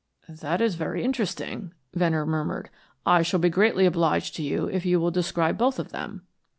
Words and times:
"This 0.27 0.43
is 0.61 0.73
very 0.73 1.03
interesting," 1.03 1.75
Venner 1.93 2.25
murmured. 2.25 2.71
"I 3.05 3.21
shall 3.21 3.39
be 3.39 3.49
greatly 3.51 3.85
obliged 3.85 4.35
to 4.37 4.41
you 4.41 4.65
if 4.65 4.83
you 4.83 4.99
will 4.99 5.11
describe 5.11 5.59
both 5.59 5.77
of 5.77 5.91
them." 5.91 6.23